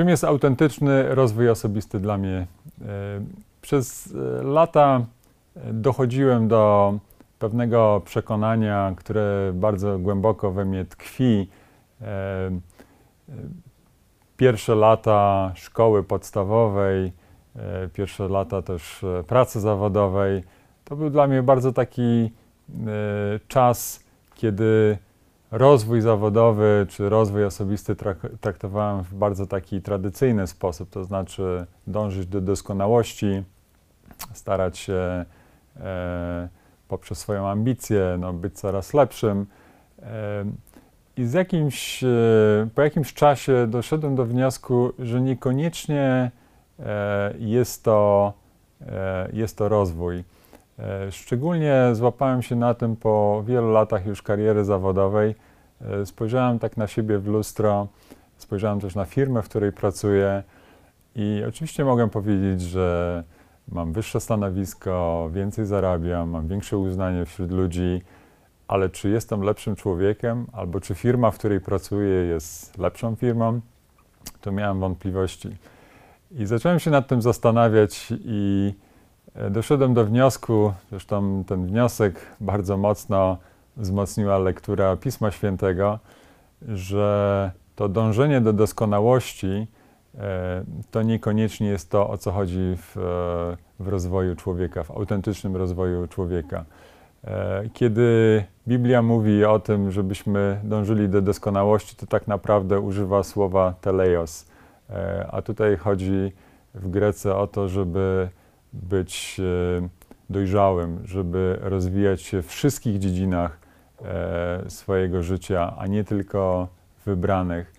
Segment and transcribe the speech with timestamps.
[0.00, 2.46] Czym jest autentyczny rozwój osobisty dla mnie?
[2.82, 2.86] E,
[3.60, 5.04] przez e, lata
[5.56, 6.94] e, dochodziłem do
[7.38, 11.48] pewnego przekonania, które bardzo głęboko we mnie tkwi.
[14.36, 17.12] Pierwsze lata szkoły podstawowej,
[17.92, 20.44] pierwsze lata też pracy zawodowej,
[20.84, 22.30] to był dla mnie bardzo taki
[23.48, 24.04] czas,
[24.34, 24.98] kiedy
[25.50, 27.96] rozwój zawodowy czy rozwój osobisty
[28.40, 33.42] traktowałem w bardzo taki tradycyjny sposób, to znaczy dążyć do doskonałości,
[34.32, 35.24] starać się
[35.80, 36.48] e,
[36.88, 39.46] poprzez swoją ambicję no, być coraz lepszym.
[40.02, 40.44] E,
[41.16, 42.08] I z jakimś, e,
[42.74, 46.30] po jakimś czasie doszedłem do wniosku, że niekoniecznie
[46.78, 48.32] e, jest, to,
[48.86, 50.24] e, jest to rozwój.
[50.82, 55.34] E, szczególnie złapałem się na tym po wielu latach już kariery zawodowej.
[55.80, 57.88] E, spojrzałem tak na siebie w lustro,
[58.36, 60.42] spojrzałem też na firmę, w której pracuję
[61.14, 63.24] i oczywiście mogę powiedzieć, że
[63.68, 68.02] mam wyższe stanowisko, więcej zarabiam, mam większe uznanie wśród ludzi,
[68.68, 73.60] ale czy jestem lepszym człowiekiem, albo czy firma, w której pracuję, jest lepszą firmą,
[74.40, 75.56] to miałem wątpliwości.
[76.30, 78.74] I zacząłem się nad tym zastanawiać i
[79.50, 83.36] doszedłem do wniosku, zresztą ten wniosek bardzo mocno
[83.76, 85.98] wzmocniła lektura Pisma Świętego,
[86.68, 89.66] że to dążenie do doskonałości
[90.18, 92.96] e, to niekoniecznie jest to, o co chodzi w,
[93.80, 96.64] w rozwoju człowieka, w autentycznym rozwoju człowieka.
[97.24, 103.74] E, kiedy Biblia mówi o tym, żebyśmy dążyli do doskonałości, to tak naprawdę używa słowa
[103.80, 104.50] teleios,
[105.30, 106.32] a tutaj chodzi
[106.74, 108.28] w Grece o to, żeby
[108.72, 109.88] być e,
[110.30, 113.58] dojrzałym, żeby rozwijać się w wszystkich dziedzinach
[114.02, 116.68] e, swojego życia, a nie tylko
[117.06, 117.72] wybranych.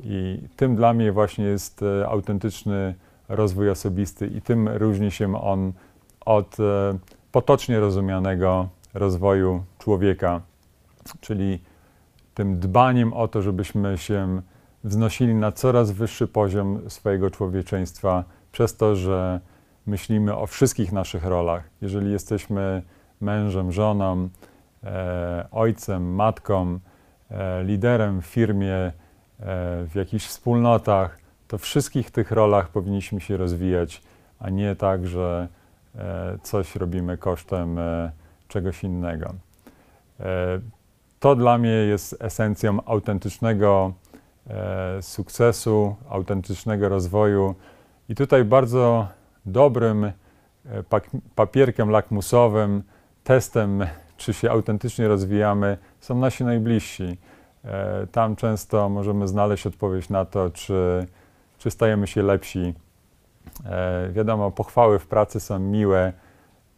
[0.00, 2.94] I tym dla mnie właśnie jest e, autentyczny
[3.28, 5.72] rozwój osobisty i tym różni się on
[6.26, 6.56] od
[7.32, 10.40] potocznie rozumianego rozwoju człowieka,
[11.20, 11.58] czyli
[12.34, 14.42] tym dbaniem o to, żebyśmy się
[14.84, 19.40] wznosili na coraz wyższy poziom swojego człowieczeństwa, przez to, że
[19.86, 21.64] myślimy o wszystkich naszych rolach.
[21.82, 22.82] Jeżeli jesteśmy
[23.20, 24.28] mężem, żoną,
[24.84, 26.78] e, ojcem, matką,
[27.30, 28.92] e, liderem w firmie, e,
[29.86, 34.02] w jakichś wspólnotach, to wszystkich tych rolach powinniśmy się rozwijać,
[34.38, 35.48] a nie tak, że
[35.94, 38.10] e, coś robimy kosztem e,
[38.48, 39.34] czegoś innego.
[40.20, 40.60] E,
[41.20, 43.92] to dla mnie jest esencją autentycznego
[45.00, 47.54] sukcesu, autentycznego rozwoju.
[48.08, 49.08] I tutaj bardzo
[49.46, 50.12] dobrym e,
[51.34, 52.82] papierkiem lakmusowym,
[53.24, 53.86] testem,
[54.16, 57.18] czy się autentycznie rozwijamy, są nasi najbliżsi.
[57.64, 61.06] E, tam często możemy znaleźć odpowiedź na to, czy,
[61.58, 62.74] czy stajemy się lepsi.
[63.64, 66.12] E, wiadomo, pochwały w pracy są miłe,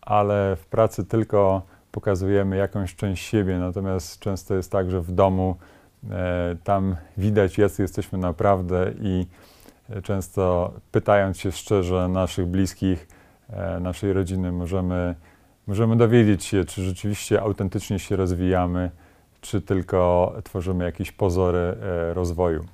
[0.00, 1.62] ale w pracy tylko
[1.92, 5.56] pokazujemy jakąś część siebie, natomiast często jest tak, że w domu
[6.64, 9.26] tam widać, jacy jesteśmy naprawdę i
[10.02, 13.08] często pytając się szczerze naszych bliskich,
[13.50, 15.14] e, naszej rodziny, możemy,
[15.66, 18.90] możemy dowiedzieć się, czy rzeczywiście autentycznie się rozwijamy,
[19.40, 22.64] czy tylko tworzymy jakieś pozory e, rozwoju.